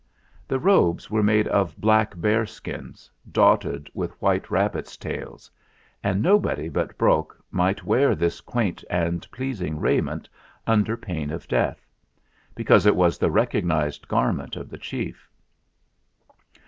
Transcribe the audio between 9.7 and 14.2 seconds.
raiment under pain of death; because it was the recognised